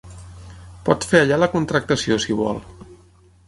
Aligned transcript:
Pot 0.87 1.05
fer 1.11 1.21
allà 1.25 1.39
la 1.43 1.51
contractació 1.53 2.21
si 2.27 2.41
vol. 2.43 2.63